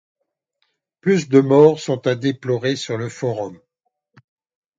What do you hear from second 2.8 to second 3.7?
le Forum.